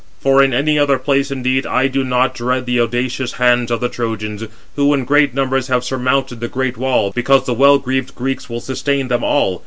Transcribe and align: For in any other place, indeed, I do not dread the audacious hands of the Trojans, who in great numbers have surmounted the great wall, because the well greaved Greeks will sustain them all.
For 0.19 0.41
in 0.43 0.51
any 0.51 0.79
other 0.79 0.97
place, 0.97 1.29
indeed, 1.29 1.63
I 1.67 1.87
do 1.87 2.03
not 2.03 2.33
dread 2.33 2.65
the 2.65 2.79
audacious 2.79 3.33
hands 3.33 3.69
of 3.69 3.81
the 3.81 3.87
Trojans, 3.87 4.43
who 4.75 4.95
in 4.95 5.05
great 5.05 5.35
numbers 5.35 5.67
have 5.67 5.83
surmounted 5.83 6.39
the 6.39 6.47
great 6.47 6.75
wall, 6.75 7.11
because 7.13 7.45
the 7.45 7.53
well 7.53 7.77
greaved 7.77 8.15
Greeks 8.15 8.49
will 8.49 8.61
sustain 8.61 9.09
them 9.09 9.23
all. 9.23 9.59